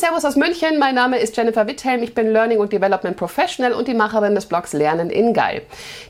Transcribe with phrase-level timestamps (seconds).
[0.00, 0.78] Servus aus München.
[0.78, 2.02] Mein Name ist Jennifer Witthelm.
[2.02, 5.60] Ich bin Learning und Development Professional und die Macherin des Blogs Lernen in Geil.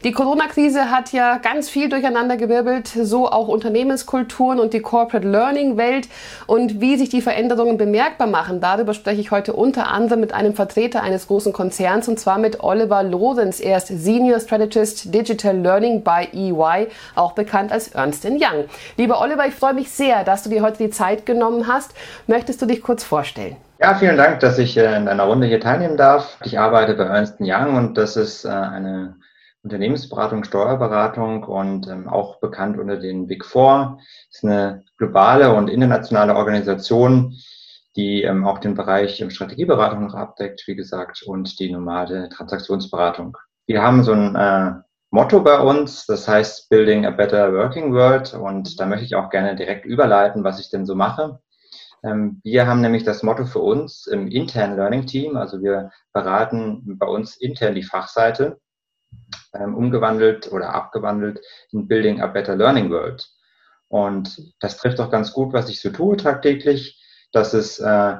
[0.04, 5.76] Die Corona-Krise hat ja ganz viel durcheinander gewirbelt, so auch Unternehmenskulturen und die Corporate Learning
[5.76, 6.08] Welt
[6.46, 8.60] und wie sich die Veränderungen bemerkbar machen.
[8.60, 12.60] Darüber spreche ich heute unter anderem mit einem Vertreter eines großen Konzerns und zwar mit
[12.60, 13.58] Oliver Lorenz.
[13.58, 18.66] Er ist Senior Strategist Digital Learning bei EY, auch bekannt als Ernst Young.
[18.96, 21.90] Lieber Oliver, ich freue mich sehr, dass du dir heute die Zeit genommen hast.
[22.28, 23.56] Möchtest du dich kurz vorstellen?
[23.82, 26.38] Ja, vielen Dank, dass ich äh, in deiner Runde hier teilnehmen darf.
[26.44, 29.16] Ich arbeite bei Ernst Young und das ist äh, eine
[29.62, 33.96] Unternehmensberatung, Steuerberatung und ähm, auch bekannt unter den Big Four.
[34.28, 37.34] Das ist eine globale und internationale Organisation,
[37.96, 43.34] die ähm, auch den Bereich Strategieberatung noch abdeckt, wie gesagt, und die normale Transaktionsberatung.
[43.64, 44.72] Wir haben so ein äh,
[45.08, 49.30] Motto bei uns, das heißt Building a Better Working World und da möchte ich auch
[49.30, 51.40] gerne direkt überleiten, was ich denn so mache.
[52.02, 56.98] Ähm, wir haben nämlich das Motto für uns im internen Learning Team, also wir beraten
[56.98, 58.60] bei uns intern die Fachseite,
[59.54, 61.40] ähm, umgewandelt oder abgewandelt
[61.72, 63.28] in Building a Better Learning World.
[63.88, 67.02] Und das trifft auch ganz gut, was ich so tue tagtäglich.
[67.32, 68.16] Das ist äh,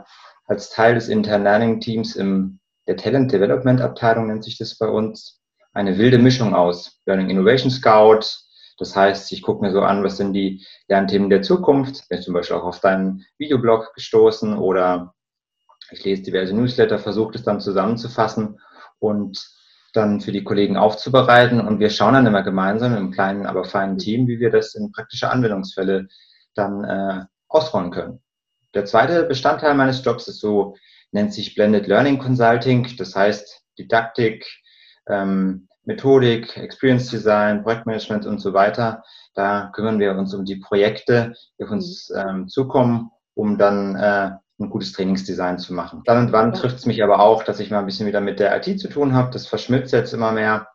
[0.47, 4.89] als Teil des internen Learning Teams im der Talent Development Abteilung nennt sich das bei
[4.89, 5.41] uns
[5.73, 8.23] eine wilde Mischung aus Learning Innovation Scout,
[8.81, 12.09] das heißt, ich gucke mir so an, was sind die Lernthemen der Zukunft.
[12.09, 15.15] Bin zum Beispiel auch auf deinen Videoblog gestoßen oder
[15.91, 18.59] ich lese diverse Newsletter, versuche das dann zusammenzufassen
[18.99, 19.39] und
[19.93, 21.61] dann für die Kollegen aufzubereiten.
[21.61, 24.93] Und wir schauen dann immer gemeinsam im kleinen, aber feinen Team, wie wir das in
[24.93, 26.09] praktische Anwendungsfälle
[26.55, 28.23] dann äh, ausrollen können.
[28.73, 30.75] Der zweite Bestandteil meines Jobs ist so,
[31.13, 32.97] nennt sich Blended Learning Consulting.
[32.97, 34.47] Das heißt Didaktik,
[35.07, 39.03] ähm, Methodik, Experience Design, Projektmanagement und so weiter.
[39.35, 44.31] Da kümmern wir uns um die Projekte, die auf uns ähm, zukommen, um dann äh,
[44.61, 46.03] ein gutes Trainingsdesign zu machen.
[46.05, 48.39] Dann und wann trifft es mich aber auch, dass ich mal ein bisschen wieder mit
[48.39, 49.31] der IT zu tun habe.
[49.33, 50.69] Das verschmilzt jetzt immer mehr,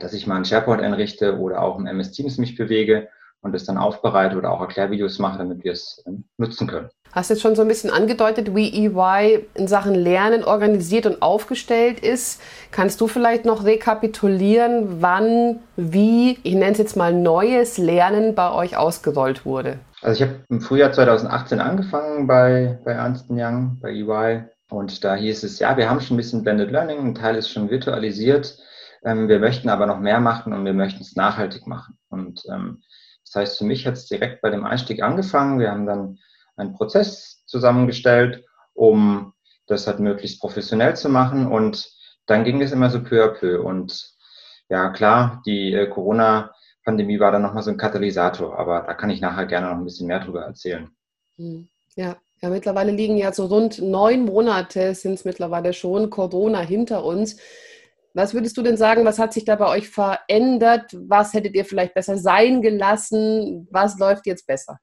[0.00, 3.08] dass ich mal einen SharePoint einrichte oder auch im MS Teams mich bewege
[3.46, 6.90] und es dann aufbereite oder auch Erklärvideos mache, damit wir es äh, nutzen können.
[7.12, 12.00] Hast jetzt schon so ein bisschen angedeutet, wie EY in Sachen Lernen organisiert und aufgestellt
[12.00, 12.42] ist.
[12.72, 18.52] Kannst du vielleicht noch rekapitulieren, wann, wie, ich nenne es jetzt mal neues Lernen bei
[18.52, 19.78] euch ausgerollt wurde?
[20.02, 24.44] Also ich habe im Frühjahr 2018 angefangen bei, bei Ernst Young, bei EY.
[24.68, 27.48] Und da hieß es, ja, wir haben schon ein bisschen Blended Learning, ein Teil ist
[27.48, 28.58] schon virtualisiert.
[29.04, 31.96] Ähm, wir möchten aber noch mehr machen und wir möchten es nachhaltig machen.
[32.10, 32.82] Und ähm,
[33.26, 35.58] das heißt, für mich hat es direkt bei dem Einstieg angefangen.
[35.58, 36.18] Wir haben dann
[36.56, 39.34] einen Prozess zusammengestellt, um
[39.66, 41.46] das halt möglichst professionell zu machen.
[41.46, 41.90] Und
[42.26, 43.62] dann ging es immer so peu à peu.
[43.62, 44.14] Und
[44.68, 49.20] ja, klar, die äh, Corona-Pandemie war dann nochmal so ein Katalysator, aber da kann ich
[49.20, 50.88] nachher gerne noch ein bisschen mehr drüber erzählen.
[51.36, 56.60] Hm, ja, ja, mittlerweile liegen ja so rund neun Monate sind es mittlerweile schon Corona
[56.60, 57.36] hinter uns.
[58.16, 60.90] Was würdest du denn sagen, was hat sich da bei euch verändert?
[61.06, 63.68] Was hättet ihr vielleicht besser sein gelassen?
[63.70, 64.78] Was läuft jetzt besser?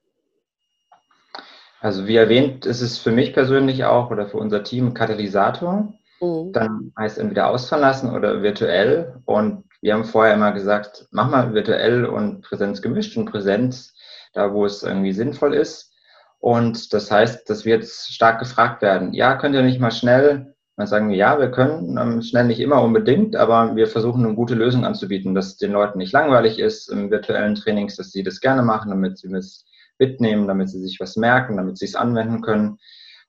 [1.80, 5.92] Also wie erwähnt, ist es für mich persönlich auch oder für unser Team Katalysator.
[6.20, 6.52] Mhm.
[6.52, 9.20] Dann heißt entweder ausfallen lassen oder virtuell.
[9.24, 13.96] Und wir haben vorher immer gesagt, mach mal virtuell und Präsenz gemischt und Präsenz
[14.32, 15.92] da, wo es irgendwie sinnvoll ist.
[16.38, 20.53] Und das heißt, dass wir jetzt stark gefragt werden, ja, könnt ihr nicht mal schnell?
[20.76, 24.34] Dann sagen wir, ja, wir können ähm, schnell nicht immer unbedingt, aber wir versuchen eine
[24.34, 28.40] gute Lösung anzubieten, dass den Leuten nicht langweilig ist im virtuellen Trainings, dass sie das
[28.40, 29.64] gerne machen, damit sie es
[29.98, 32.78] mitnehmen, damit sie sich was merken, damit sie es anwenden können.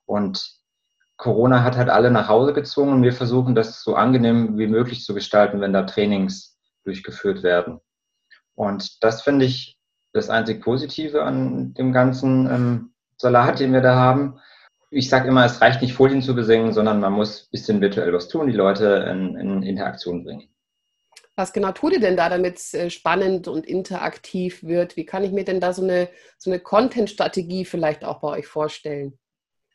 [0.06, 0.56] Und
[1.16, 5.04] Corona hat halt alle nach Hause gezwungen und wir versuchen das so angenehm wie möglich
[5.04, 7.80] zu gestalten, wenn da Trainings durchgeführt werden.
[8.54, 9.78] Und das finde ich
[10.12, 14.38] das einzig Positive an dem ganzen ähm, Salat, den wir da haben.
[14.90, 18.12] Ich sage immer, es reicht nicht Folien zu besingen, sondern man muss ein bisschen virtuell
[18.12, 20.48] was tun, die Leute in, in Interaktion bringen.
[21.38, 24.96] Was genau tut ihr denn da, damit es äh, spannend und interaktiv wird?
[24.96, 28.46] Wie kann ich mir denn da so eine, so eine Content-Strategie vielleicht auch bei euch
[28.46, 29.18] vorstellen?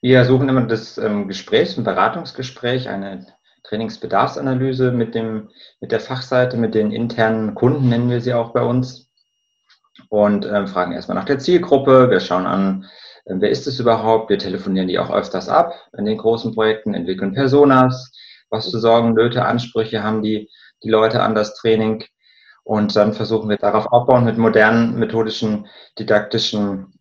[0.01, 3.27] Wir suchen immer das ähm, Gespräch, ein Beratungsgespräch, eine
[3.63, 5.49] Trainingsbedarfsanalyse mit, dem,
[5.79, 9.11] mit der Fachseite, mit den internen Kunden nennen wir sie auch bei uns.
[10.09, 12.09] Und ähm, fragen erstmal nach der Zielgruppe.
[12.09, 12.89] Wir schauen an,
[13.25, 14.29] wer ist es überhaupt?
[14.29, 18.12] Wir telefonieren die auch öfters ab in den großen Projekten, entwickeln Personas.
[18.50, 20.50] Was für Sorgen, Nöte, Ansprüche haben die?
[20.83, 22.03] die Leute an das Training.
[22.63, 26.94] Und dann versuchen wir darauf aufbauen mit modernen methodischen, didaktischen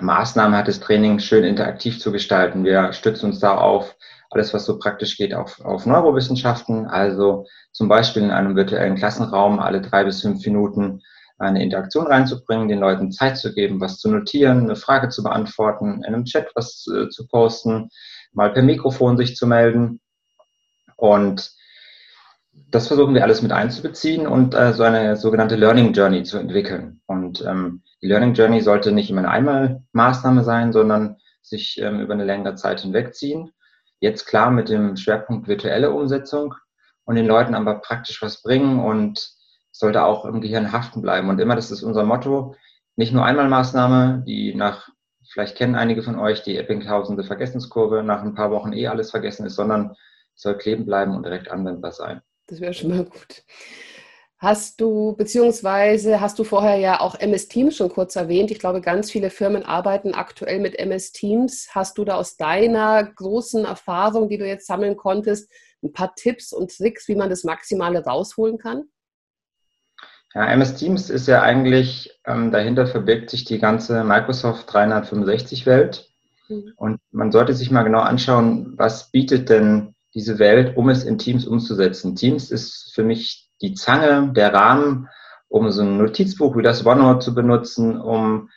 [0.00, 2.64] Maßnahmen hat das Training schön interaktiv zu gestalten.
[2.64, 3.96] Wir stützen uns da auf
[4.30, 6.86] alles, was so praktisch geht, auf, auf Neurowissenschaften.
[6.86, 11.00] Also zum Beispiel in einem virtuellen Klassenraum alle drei bis fünf Minuten
[11.38, 15.98] eine Interaktion reinzubringen, den Leuten Zeit zu geben, was zu notieren, eine Frage zu beantworten,
[15.98, 17.90] in einem Chat was äh, zu posten,
[18.32, 20.00] mal per Mikrofon sich zu melden.
[20.96, 21.52] Und
[22.70, 27.00] das versuchen wir alles mit einzubeziehen und äh, so eine sogenannte Learning Journey zu entwickeln.
[27.06, 32.14] Und ähm, die Learning Journey sollte nicht immer eine Einmalmaßnahme sein, sondern sich ähm, über
[32.14, 33.52] eine längere Zeit hinwegziehen.
[34.00, 36.54] Jetzt klar mit dem Schwerpunkt virtuelle Umsetzung
[37.04, 39.37] und den Leuten aber praktisch was bringen und
[39.78, 41.28] sollte auch im Gehirn haften bleiben.
[41.28, 42.56] Und immer, das ist unser Motto,
[42.96, 44.88] nicht nur Einmalmaßnahme, die nach,
[45.30, 49.46] vielleicht kennen einige von euch die Eppinghausende Vergessenskurve, nach ein paar Wochen eh alles vergessen
[49.46, 49.94] ist, sondern
[50.34, 52.22] soll kleben bleiben und direkt anwendbar sein.
[52.48, 53.44] Das wäre schon mal gut.
[54.38, 58.50] Hast du, beziehungsweise hast du vorher ja auch MS Teams schon kurz erwähnt.
[58.50, 61.68] Ich glaube, ganz viele Firmen arbeiten aktuell mit MS Teams.
[61.72, 65.52] Hast du da aus deiner großen Erfahrung, die du jetzt sammeln konntest,
[65.84, 68.88] ein paar Tipps und Tricks, wie man das Maximale rausholen kann?
[70.38, 76.08] Ja, MS Teams ist ja eigentlich, ähm, dahinter verbirgt sich die ganze Microsoft 365-Welt.
[76.48, 76.74] Mhm.
[76.76, 81.18] Und man sollte sich mal genau anschauen, was bietet denn diese Welt, um es in
[81.18, 82.14] Teams umzusetzen.
[82.14, 85.08] Teams ist für mich die Zange, der Rahmen,
[85.48, 88.48] um so ein Notizbuch wie das OneNote zu benutzen, um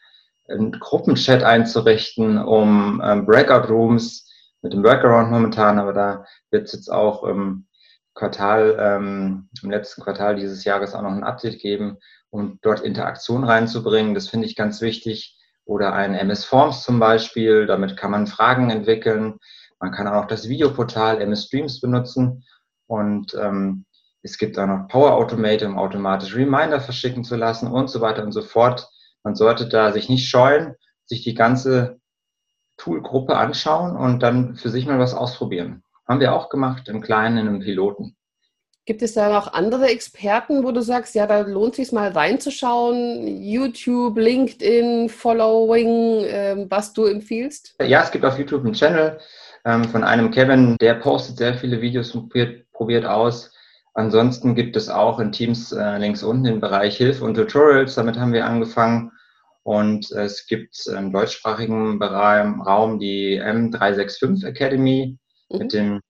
[0.48, 4.30] einen Gruppenchat einzurichten, um ähm, Breakout Rooms
[4.62, 7.66] mit dem Workaround momentan, aber da wird es jetzt auch im
[8.14, 11.98] Quartal, ähm, im letzten Quartal dieses Jahres auch noch ein Update geben
[12.30, 14.14] und dort Interaktion reinzubringen.
[14.14, 15.38] Das finde ich ganz wichtig.
[15.66, 19.38] Oder ein MS Forms zum Beispiel, damit kann man Fragen entwickeln.
[19.80, 22.44] Man kann auch noch das Videoportal MS Streams benutzen
[22.88, 23.86] und ähm,
[24.24, 28.24] es gibt auch noch Power Automate, um automatisch Reminder verschicken zu lassen und so weiter
[28.24, 28.90] und so fort.
[29.24, 30.76] Man sollte da sich nicht scheuen,
[31.06, 32.00] sich die ganze
[32.78, 35.84] Toolgruppe anschauen und dann für sich mal was ausprobieren.
[36.12, 38.18] Haben wir auch gemacht im Kleinen, in einem Piloten.
[38.86, 42.12] Gibt es da noch andere Experten, wo du sagst, ja, da lohnt es sich mal
[42.12, 43.42] reinzuschauen?
[43.42, 47.76] YouTube, LinkedIn, Following, äh, was du empfiehlst?
[47.82, 49.20] Ja, es gibt auf YouTube einen Channel,
[49.64, 53.54] ähm, von einem Kevin, der postet sehr viele Videos und probiert, probiert aus.
[53.94, 58.20] Ansonsten gibt es auch in Teams äh, links unten den Bereich Hilfe und Tutorials, damit
[58.20, 59.14] haben wir angefangen.
[59.64, 65.18] Und es gibt im deutschsprachigen Raum die M365 Academy
[65.52, 65.60] mhm.
[65.60, 66.02] mit dem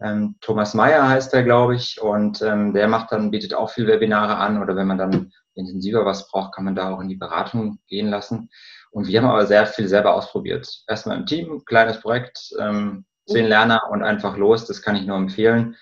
[0.00, 2.00] ähm, Thomas Meyer heißt er, glaube ich.
[2.00, 4.60] Und ähm, der macht dann, bietet auch viel Webinare an.
[4.60, 8.08] Oder wenn man dann intensiver was braucht, kann man da auch in die Beratung gehen
[8.08, 8.50] lassen.
[8.90, 10.84] Und wir haben aber sehr viel selber ausprobiert.
[10.88, 14.66] Erstmal im Team, kleines Projekt, ähm, zehn Lerner und einfach los.
[14.66, 15.76] Das kann ich nur empfehlen.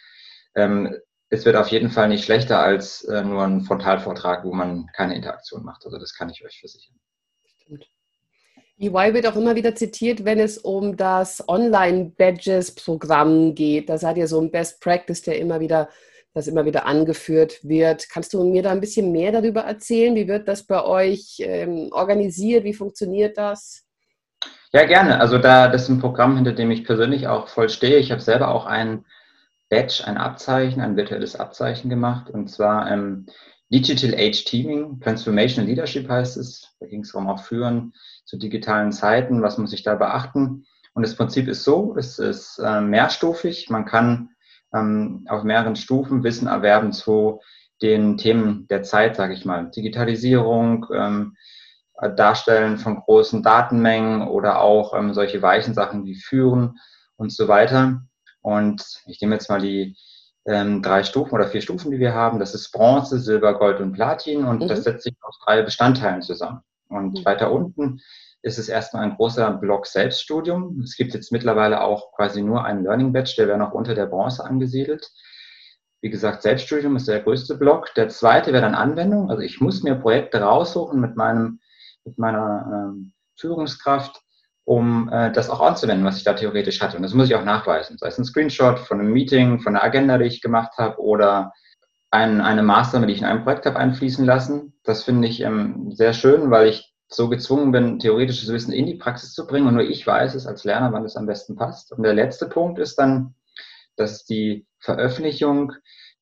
[0.55, 0.94] Ähm,
[1.31, 5.14] es wird auf jeden Fall nicht schlechter als äh, nur ein Frontalvortrag, wo man keine
[5.14, 5.85] Interaktion macht.
[5.85, 6.96] Also das kann ich euch versichern.
[7.62, 7.87] Stimmt.
[8.81, 13.91] EY wird auch immer wieder zitiert, wenn es um das Online-Badges-Programm geht.
[13.91, 15.91] Da seid ihr so ein Best Practice, der immer wieder
[16.32, 18.09] das immer wieder angeführt wird.
[18.09, 20.15] Kannst du mir da ein bisschen mehr darüber erzählen?
[20.15, 22.62] Wie wird das bei euch ähm, organisiert?
[22.65, 23.85] Wie funktioniert das?
[24.73, 25.21] Ja, gerne.
[25.21, 27.99] Also da das ist ein Programm, hinter dem ich persönlich auch voll stehe.
[27.99, 29.05] Ich habe selber auch ein
[29.69, 33.27] Badge, ein Abzeichen, ein virtuelles Abzeichen gemacht und zwar ähm,
[33.73, 36.75] Digital Age Teaming, Transformational Leadership heißt es.
[36.81, 37.93] Da ging es darum, auch führen
[38.31, 39.43] zu digitalen Zeiten.
[39.43, 40.65] Was muss ich da beachten?
[40.94, 43.69] Und das Prinzip ist so, es ist äh, mehrstufig.
[43.71, 44.31] Man kann
[44.73, 47.41] ähm, auf mehreren Stufen Wissen erwerben zu
[47.82, 49.71] den Themen der Zeit, sage ich mal.
[49.71, 51.37] Digitalisierung, ähm,
[52.17, 56.79] Darstellen von großen Datenmengen oder auch ähm, solche weichen Sachen wie Führen
[57.17, 58.03] und so weiter.
[58.43, 59.96] Und ich nehme jetzt mal die
[60.46, 62.39] ähm, drei Stufen oder vier Stufen, die wir haben.
[62.39, 64.69] Das ist Bronze, Silber, Gold und Platin und mhm.
[64.69, 66.63] das setzt sich aus drei Bestandteilen zusammen.
[66.91, 67.25] Und mhm.
[67.25, 68.01] weiter unten
[68.43, 70.81] ist es erstmal ein großer Block Selbststudium.
[70.82, 74.06] Es gibt jetzt mittlerweile auch quasi nur einen Learning Badge, der wäre noch unter der
[74.06, 75.11] Bronze angesiedelt.
[76.03, 77.94] Wie gesagt, Selbststudium ist der größte Block.
[77.94, 79.31] Der zweite wäre dann Anwendung.
[79.31, 81.61] Also ich muss mir Projekte raussuchen mit meinem,
[82.05, 84.19] mit meiner ähm, Führungskraft,
[84.65, 86.97] um äh, das auch anzuwenden, was ich da theoretisch hatte.
[86.97, 87.99] Und das muss ich auch nachweisen.
[87.99, 91.53] Sei es ein Screenshot von einem Meeting, von einer Agenda, die ich gemacht habe oder
[92.10, 94.74] ein, eine Maßnahme, die ich in einem Projekt habe einfließen lassen.
[94.82, 98.94] Das finde ich ähm, sehr schön, weil ich so gezwungen bin, theoretisches Wissen in die
[98.94, 101.93] Praxis zu bringen und nur ich weiß es als Lerner, wann es am besten passt.
[101.93, 103.34] Und der letzte Punkt ist dann,
[103.96, 105.72] dass die Veröffentlichung,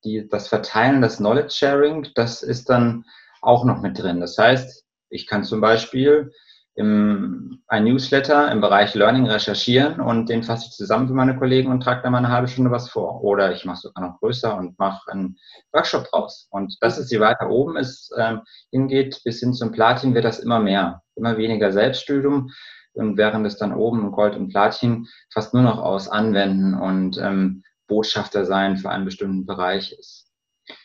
[0.03, 3.05] die, das Verteilen, das Knowledge Sharing, das ist dann
[3.41, 4.19] auch noch mit drin.
[4.19, 6.31] Das heißt, ich kann zum Beispiel
[6.75, 11.71] im, ein Newsletter im Bereich Learning recherchieren und den fasse ich zusammen für meine Kollegen
[11.71, 13.21] und trage da mal eine halbe Stunde was vor.
[13.23, 15.37] Oder ich mache es sogar noch größer und mache einen
[15.73, 16.47] Workshop draus.
[16.51, 20.39] Und das ist, je weiter oben es ähm, hingeht, bis hin zum Platin, wird das
[20.39, 21.01] immer mehr.
[21.15, 22.49] Immer weniger Selbststudium.
[22.93, 27.63] Und während es dann oben Gold und Platin fast nur noch aus Anwenden und ähm,
[27.87, 30.27] Botschafter sein für einen bestimmten Bereich ist.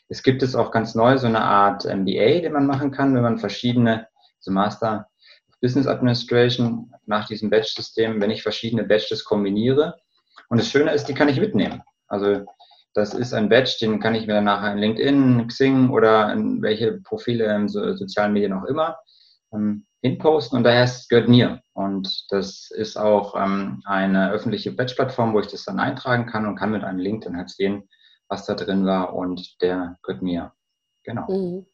[0.09, 3.23] Es gibt es auch ganz neu so eine Art MBA, den man machen kann, wenn
[3.23, 4.09] man verschiedene,
[4.41, 5.09] so Master
[5.65, 9.97] Business Administration nach diesem Batch-System, wenn ich verschiedene Batches kombiniere,
[10.51, 11.83] Und das Schöne ist, die kann ich mitnehmen.
[12.07, 12.45] Also
[12.93, 17.01] das ist ein Badge, den kann ich mir nachher in LinkedIn, Xing oder in welche
[17.01, 18.99] Profile in so, sozialen Medien auch immer
[19.55, 21.63] ähm, hinposten und daher es gehört mir.
[21.73, 26.57] Und das ist auch ähm, eine öffentliche Badge-Plattform, wo ich das dann eintragen kann und
[26.57, 27.89] kann mit einem Link dann halt sehen,
[28.29, 30.53] was da drin war und der gehört mir.
[31.05, 31.27] Genau.
[31.31, 31.67] Mhm.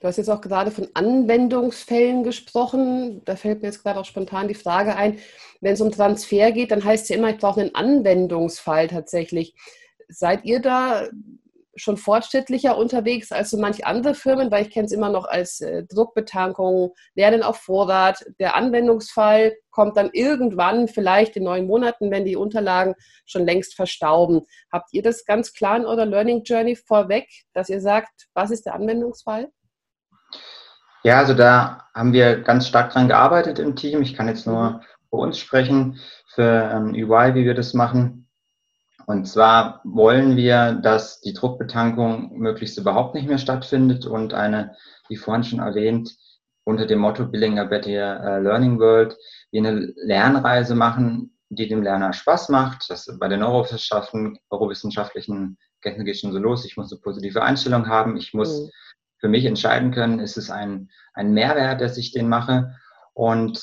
[0.00, 3.22] Du hast jetzt auch gerade von Anwendungsfällen gesprochen.
[3.24, 5.18] Da fällt mir jetzt gerade auch spontan die Frage ein,
[5.60, 9.54] wenn es um Transfer geht, dann heißt es ja immer, ich brauche einen Anwendungsfall tatsächlich.
[10.08, 11.08] Seid ihr da
[11.76, 15.60] schon fortschrittlicher unterwegs als so manche andere Firmen, weil ich kenne es immer noch als
[15.60, 18.24] äh, Druckbetankung, Lernen auf Vorrat.
[18.38, 22.94] Der Anwendungsfall kommt dann irgendwann, vielleicht in neun Monaten, wenn die Unterlagen
[23.26, 24.42] schon längst verstauben.
[24.72, 28.64] Habt ihr das ganz klar in eurer Learning Journey vorweg, dass ihr sagt, was ist
[28.64, 29.50] der Anwendungsfall?
[31.06, 34.02] Ja, also da haben wir ganz stark dran gearbeitet im Team.
[34.02, 34.80] Ich kann jetzt nur mhm.
[35.08, 38.26] für uns sprechen, für ähm, EY, wie wir das machen
[39.06, 44.76] und zwar wollen wir, dass die Druckbetankung möglichst überhaupt nicht mehr stattfindet und eine,
[45.08, 46.16] wie vorhin schon erwähnt,
[46.64, 49.16] unter dem Motto Building a Better äh, Learning World,
[49.52, 52.90] wir eine Lernreise machen, die dem Lerner Spaß macht.
[52.90, 56.64] Das bei den Neurowissenschaften, neurowissenschaftlichen Kenntnissen geht schon so los.
[56.64, 58.16] Ich muss eine positive Einstellung haben.
[58.16, 58.70] Ich muss mhm.
[59.26, 62.76] Für mich entscheiden können, ist es ein, ein Mehrwert, dass ich den mache.
[63.12, 63.60] Und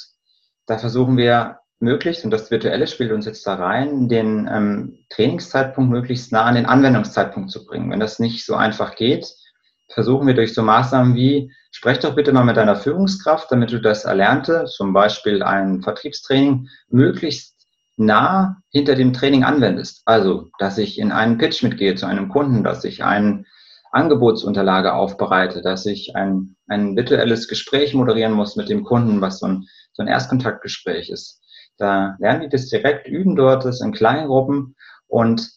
[0.66, 5.90] da versuchen wir möglichst, und das Virtuelle spielt uns jetzt da rein, den ähm, Trainingszeitpunkt
[5.90, 7.90] möglichst nah an den Anwendungszeitpunkt zu bringen.
[7.92, 9.26] Wenn das nicht so einfach geht,
[9.88, 13.80] versuchen wir durch so Maßnahmen wie, sprech doch bitte mal mit deiner Führungskraft, damit du
[13.80, 17.56] das Erlernte, zum Beispiel ein Vertriebstraining, möglichst
[17.96, 20.02] nah hinter dem Training anwendest.
[20.04, 23.46] Also, dass ich in einen Pitch mitgehe zu einem Kunden, dass ich eine
[23.94, 29.48] Angebotsunterlage aufbereite, dass ich ein, ein virtuelles Gespräch moderieren muss mit dem Kunden, was so
[29.48, 31.42] ein, so ein Erstkontaktgespräch ist.
[31.78, 34.76] Da lernen die das direkt, üben dort das in kleinen Gruppen.
[35.08, 35.52] Und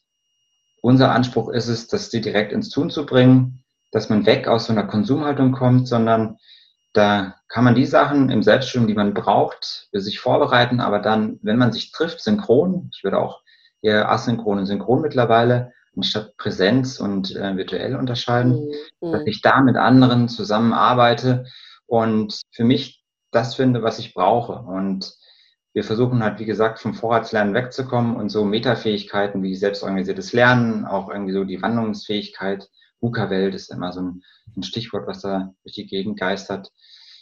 [0.82, 4.66] unser Anspruch ist es, das die direkt ins Tun zu bringen, dass man weg aus
[4.66, 6.36] so einer Konsumhaltung kommt, sondern
[6.92, 11.38] da kann man die Sachen im Selbststudium, die man braucht, für sich vorbereiten, aber dann,
[11.42, 13.40] wenn man sich trifft, synchron, ich würde auch
[13.82, 18.68] eher asynchron und synchron mittlerweile, anstatt Präsenz und äh, virtuell unterscheiden,
[19.00, 19.12] mhm.
[19.12, 21.46] dass ich da mit anderen zusammenarbeite
[21.86, 24.52] und für mich das finde, was ich brauche.
[24.52, 25.14] Und
[25.72, 31.10] wir versuchen halt, wie gesagt, vom Vorratslernen wegzukommen und so Metafähigkeiten wie selbstorganisiertes Lernen, auch
[31.10, 32.68] irgendwie so die Wandlungsfähigkeit,
[33.00, 34.22] VUCA-Welt ist immer so ein,
[34.56, 36.72] ein, Stichwort, was da durch die Gegend geistert,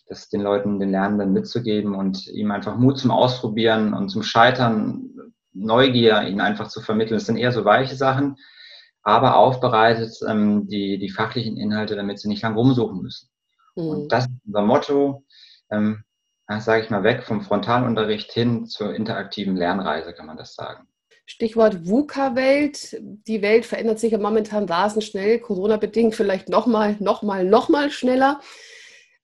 [0.06, 5.10] das den Leuten, den Lernenden mitzugeben und ihm einfach Mut zum Ausprobieren und zum Scheitern,
[5.52, 7.16] Neugier ihnen einfach zu vermitteln.
[7.16, 8.36] Das sind eher so weiche Sachen,
[9.04, 13.28] aber aufbereitet ähm, die, die fachlichen Inhalte, damit sie nicht lang rumsuchen müssen.
[13.76, 13.86] Mhm.
[13.86, 15.24] Und das ist unser Motto.
[15.70, 16.02] Ähm,
[16.58, 20.86] sage ich mal, weg vom Frontalunterricht hin zur interaktiven Lernreise, kann man das sagen.
[21.26, 23.00] Stichwort VUCA-Welt.
[23.00, 28.40] Die Welt verändert sich ja momentan rasend schnell, Corona-bedingt vielleicht nochmal, nochmal, nochmal schneller.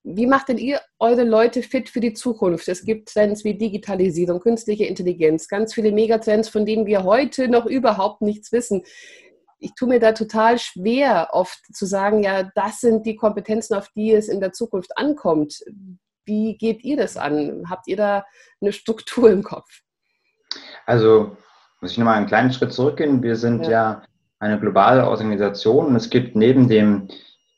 [0.02, 2.68] Wie macht denn ihr eure Leute fit für die Zukunft?
[2.68, 7.66] Es gibt Trends wie Digitalisierung, künstliche Intelligenz, ganz viele Megatrends, von denen wir heute noch
[7.66, 8.82] überhaupt nichts wissen.
[9.60, 13.88] Ich tue mir da total schwer, oft zu sagen, ja, das sind die Kompetenzen, auf
[13.94, 15.62] die es in der Zukunft ankommt.
[16.24, 17.66] Wie geht ihr das an?
[17.68, 18.24] Habt ihr da
[18.60, 19.68] eine Struktur im Kopf?
[20.86, 21.36] Also
[21.80, 23.22] muss ich nochmal einen kleinen Schritt zurückgehen.
[23.22, 24.02] Wir sind ja, ja
[24.40, 27.08] eine globale Organisation und es gibt neben dem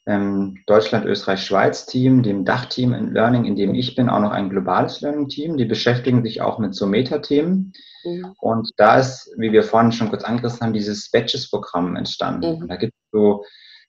[0.04, 5.00] Deutschland, Österreich, Schweiz-Team, dem Dachteam in Learning, in dem ich bin, auch noch ein globales
[5.00, 5.56] Learning-Team.
[5.56, 7.72] Die beschäftigen sich auch mit so Meta-Themen.
[8.04, 8.34] Mhm.
[8.40, 12.56] Und da ist, wie wir vorhin schon kurz angerissen haben, dieses Batches-Programm entstanden.
[12.56, 12.62] Mhm.
[12.62, 13.44] Und da gibt es so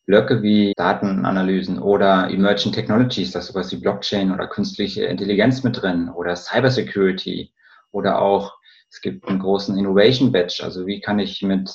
[0.05, 5.81] Blöcke wie Datenanalysen oder Emerging Technologies, das ist sowas wie Blockchain oder künstliche Intelligenz mit
[5.81, 7.53] drin oder Cybersecurity
[7.91, 8.53] oder auch
[8.89, 11.73] es gibt einen großen Innovation Batch, also wie kann ich mit ähm,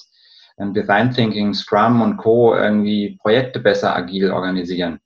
[0.59, 2.55] Design Thinking, Scrum und Co.
[2.55, 5.00] irgendwie Projekte besser agil organisieren.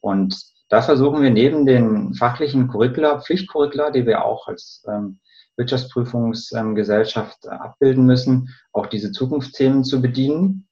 [0.00, 0.36] Und
[0.68, 5.18] da versuchen wir neben den fachlichen Curricula, Pflichtcurricula, die wir auch als ähm,
[5.56, 10.68] Wirtschaftsprüfungsgesellschaft ähm, abbilden müssen, auch diese Zukunftsthemen zu bedienen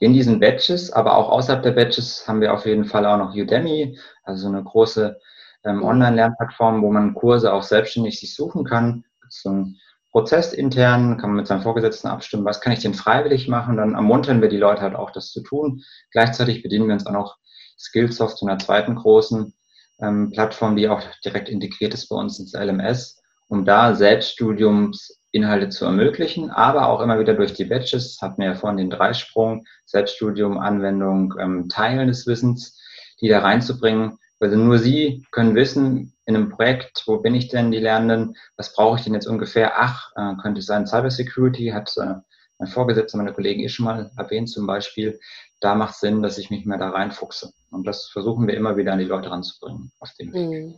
[0.00, 3.34] in diesen Badges, aber auch außerhalb der Badges haben wir auf jeden Fall auch noch
[3.34, 5.18] Udemy, also eine große
[5.64, 5.84] ähm, mhm.
[5.84, 9.04] Online-Lernplattform, wo man Kurse auch selbstständig sich suchen kann.
[9.28, 9.76] So ein
[10.14, 13.94] Prozess intern, kann man mit seinem Vorgesetzten abstimmen, was kann ich denn freiwillig machen, dann
[13.94, 15.82] ermuntern wir die Leute halt auch, das zu tun.
[16.12, 17.36] Gleichzeitig bedienen wir uns auch noch
[17.76, 19.52] Skillsoft zu einer zweiten großen
[19.98, 25.68] ähm, Plattform, die auch direkt integriert ist bei uns ins LMS, um da Selbststudiums Inhalte
[25.70, 29.64] zu ermöglichen, aber auch immer wieder durch die Badges, hatten wir ja vorhin den Dreisprung,
[29.84, 32.80] Selbststudium, Anwendung, ähm, Teilen des Wissens,
[33.20, 37.70] die da reinzubringen, Also nur sie können wissen, in einem Projekt, wo bin ich denn,
[37.70, 39.78] die Lernenden, was brauche ich denn jetzt ungefähr?
[39.78, 42.14] Ach, äh, könnte sein Cybersecurity, hat äh,
[42.58, 45.18] mein Vorgesetzter, meine Kollegen eh schon mal erwähnt zum Beispiel.
[45.60, 47.52] Da macht Sinn, dass ich mich mehr da reinfuchse.
[47.70, 50.50] Und das versuchen wir immer wieder an die Leute ranzubringen auf dem Weg.
[50.50, 50.74] Mhm.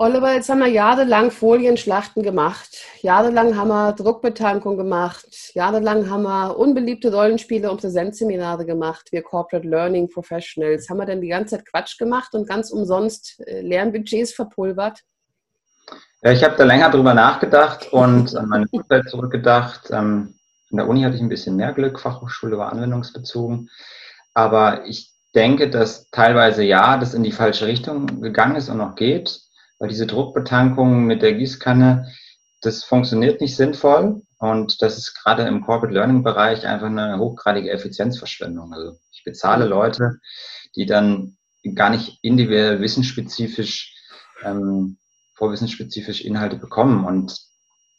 [0.00, 2.84] Oliver, jetzt haben wir jahrelang Folienschlachten gemacht.
[3.02, 5.26] Jahrelang haben wir Druckbetankung gemacht.
[5.54, 9.08] Jahrelang haben wir unbeliebte Rollenspiele und Präsenzseminare gemacht.
[9.10, 10.88] Wir Corporate Learning Professionals.
[10.88, 15.00] Haben wir denn die ganze Zeit Quatsch gemacht und ganz umsonst äh, Lernbudgets verpulvert?
[16.22, 19.90] Ja, ich habe da länger drüber nachgedacht und an meine Umwelt zurückgedacht.
[19.90, 20.36] Ähm,
[20.70, 21.98] in der Uni hatte ich ein bisschen mehr Glück.
[21.98, 23.68] Fachhochschule war anwendungsbezogen.
[24.32, 28.94] Aber ich denke, dass teilweise ja, das in die falsche Richtung gegangen ist und noch
[28.94, 29.47] geht
[29.78, 32.12] weil diese Druckbetankung mit der Gießkanne,
[32.60, 37.70] das funktioniert nicht sinnvoll und das ist gerade im Corporate Learning Bereich einfach eine hochgradige
[37.70, 38.72] Effizienzverschwendung.
[38.72, 39.66] Also ich bezahle.
[39.66, 40.18] Leute,
[40.76, 41.36] die dann
[41.74, 43.94] gar nicht individuell wissensspezifisch,
[44.44, 44.98] ähm,
[45.34, 47.38] vorwissensspezifisch Inhalte bekommen und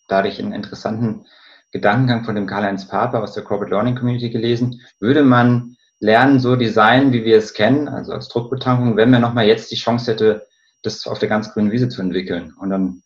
[0.08, 1.26] dadurch einen interessanten
[1.72, 6.56] Gedankengang von dem Karl-Heinz Pape aus der Corporate Learning Community gelesen, würde man Lernen so
[6.56, 10.48] designen, wie wir es kennen, also als Druckbetankung, wenn man nochmal jetzt die Chance hätte,
[10.82, 12.54] das auf der ganz grünen Wiese zu entwickeln.
[12.60, 13.04] Und dann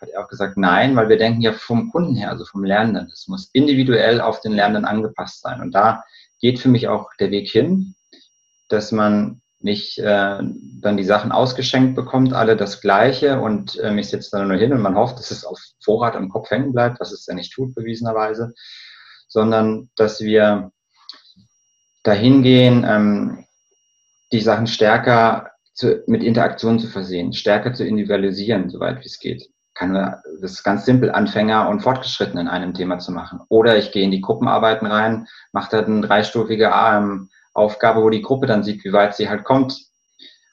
[0.00, 3.10] hat er auch gesagt, nein, weil wir denken ja vom Kunden her, also vom Lernenden.
[3.12, 5.60] Es muss individuell auf den Lernenden angepasst sein.
[5.60, 6.02] Und da
[6.40, 7.94] geht für mich auch der Weg hin,
[8.68, 14.08] dass man nicht äh, dann die Sachen ausgeschenkt bekommt, alle das Gleiche und ähm, ich
[14.08, 16.98] sitze dann nur hin und man hofft, dass es auf Vorrat am Kopf hängen bleibt,
[16.98, 18.54] was es ja nicht tut, bewiesenerweise,
[19.28, 20.72] sondern dass wir
[22.02, 23.46] dahin gehen, ähm,
[24.32, 29.48] die Sachen stärker zu, mit Interaktion zu versehen, stärker zu individualisieren, soweit wie es geht.
[29.74, 33.40] Kann man das ist ganz simpel, Anfänger und Fortgeschritten in einem Thema zu machen.
[33.48, 36.72] Oder ich gehe in die Gruppenarbeiten rein, mache da eine dreistufige
[37.54, 39.78] Aufgabe, wo die Gruppe dann sieht, wie weit sie halt kommt.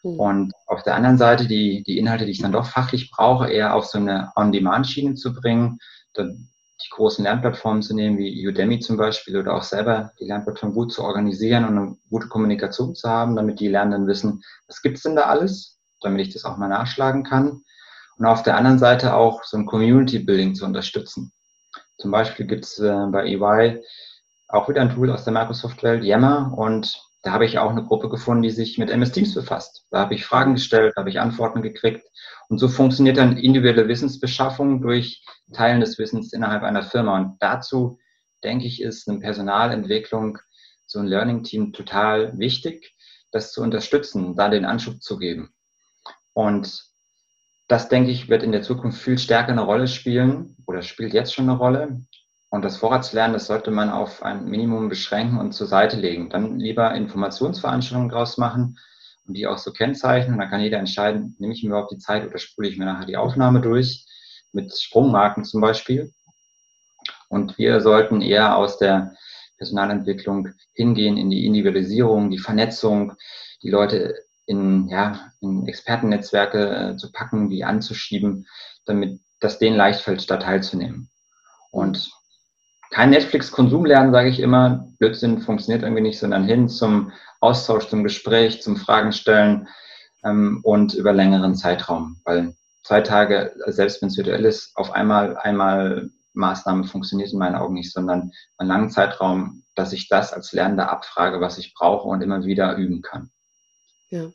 [0.03, 0.19] Mhm.
[0.19, 3.75] Und auf der anderen Seite die, die Inhalte, die ich dann doch fachlich brauche, eher
[3.75, 5.79] auf so eine On-Demand-Schiene zu bringen.
[6.13, 6.47] Dann
[6.83, 10.93] die großen Lernplattformen zu nehmen, wie Udemy zum Beispiel, oder auch selber die Lernplattform gut
[10.93, 15.15] zu organisieren und eine gute Kommunikation zu haben, damit die Lernenden wissen, was gibt's denn
[15.15, 17.61] da alles, damit ich das auch mal nachschlagen kann.
[18.17, 21.31] Und auf der anderen Seite auch so ein Community Building zu unterstützen.
[21.97, 23.81] Zum Beispiel gibt's äh, bei EY
[24.47, 28.09] auch wieder ein Tool aus der Microsoft-Welt, Yammer, und da habe ich auch eine Gruppe
[28.09, 29.85] gefunden, die sich mit MS Teams befasst.
[29.91, 32.05] Da habe ich Fragen gestellt, da habe ich Antworten gekriegt.
[32.47, 37.17] Und so funktioniert dann individuelle Wissensbeschaffung durch Teilen des Wissens innerhalb einer Firma.
[37.17, 37.99] Und dazu,
[38.43, 40.39] denke ich, ist eine Personalentwicklung,
[40.85, 42.95] so ein Learning-Team total wichtig,
[43.31, 45.53] das zu unterstützen, da den Anschub zu geben.
[46.33, 46.85] Und
[47.67, 51.33] das, denke ich, wird in der Zukunft viel stärker eine Rolle spielen oder spielt jetzt
[51.33, 52.01] schon eine Rolle.
[52.49, 56.29] Und das Vorratslernen, das sollte man auf ein Minimum beschränken und zur Seite legen.
[56.29, 58.79] Dann lieber Informationsveranstaltungen draus machen
[59.27, 60.33] und die auch so kennzeichnen.
[60.33, 62.85] Und dann kann jeder entscheiden, nehme ich mir überhaupt die Zeit oder spule ich mir
[62.85, 64.05] nachher die Aufnahme durch,
[64.51, 66.11] mit Sprungmarken zum Beispiel.
[67.29, 69.13] Und wir sollten eher aus der
[69.57, 73.13] Personalentwicklung hingehen in die Individualisierung, die Vernetzung,
[73.61, 74.15] die Leute
[74.47, 78.47] in, ja, in Expertennetzwerke äh, zu packen, die anzuschieben,
[78.85, 81.11] damit das denen leicht fällt, da teilzunehmen.
[81.71, 82.11] Und
[82.91, 84.87] kein Netflix-Konsum lernen, sage ich immer.
[84.97, 89.67] Blödsinn funktioniert irgendwie nicht, sondern hin zum Austausch, zum Gespräch, zum Fragen stellen
[90.23, 92.19] ähm, und über längeren Zeitraum.
[92.25, 97.55] Weil zwei Tage, selbst wenn es virtuell ist, auf einmal, einmal Maßnahme funktioniert in meinen
[97.55, 102.07] Augen nicht, sondern einen langen Zeitraum, dass ich das als Lernender abfrage, was ich brauche
[102.07, 103.29] und immer wieder üben kann.
[104.09, 104.31] Ja.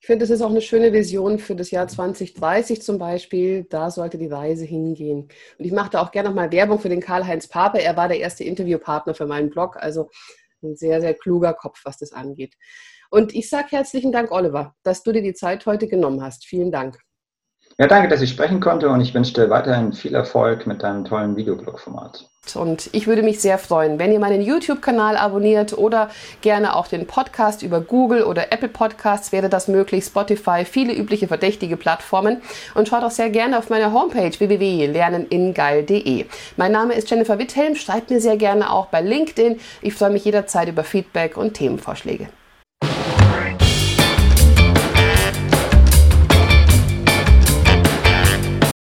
[0.00, 3.64] Ich finde, das ist auch eine schöne Vision für das Jahr 2030 zum Beispiel.
[3.64, 5.28] Da sollte die Reise hingehen.
[5.58, 7.80] Und ich mache da auch gerne nochmal Werbung für den Karl-Heinz Pape.
[7.80, 9.76] Er war der erste Interviewpartner für meinen Blog.
[9.76, 10.08] Also
[10.62, 12.54] ein sehr, sehr kluger Kopf, was das angeht.
[13.10, 16.44] Und ich sage herzlichen Dank, Oliver, dass du dir die Zeit heute genommen hast.
[16.44, 16.98] Vielen Dank.
[17.80, 21.04] Ja, danke, dass ich sprechen konnte und ich wünsche dir weiterhin viel Erfolg mit deinem
[21.04, 22.28] tollen Videoblog-Format.
[22.56, 26.10] Und ich würde mich sehr freuen, wenn ihr meinen YouTube-Kanal abonniert oder
[26.40, 31.28] gerne auch den Podcast über Google oder Apple Podcasts wäre das möglich, Spotify, viele übliche
[31.28, 32.42] verdächtige Plattformen.
[32.74, 36.24] Und schaut auch sehr gerne auf meiner Homepage www.lerneningeil.de.
[36.56, 39.60] Mein Name ist Jennifer Witthelm, schreibt mir sehr gerne auch bei LinkedIn.
[39.82, 42.28] Ich freue mich jederzeit über Feedback und Themenvorschläge.